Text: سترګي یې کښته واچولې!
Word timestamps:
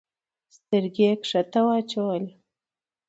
سترګي 0.55 1.05
یې 1.09 1.13
کښته 1.21 1.61
واچولې! 1.65 2.31